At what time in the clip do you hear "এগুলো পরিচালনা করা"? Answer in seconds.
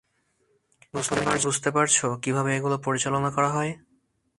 2.57-3.49